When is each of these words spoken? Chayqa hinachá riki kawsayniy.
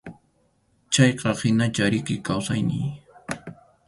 Chayqa 0.97 1.31
hinachá 1.41 1.85
riki 1.95 2.15
kawsayniy. 2.31 2.87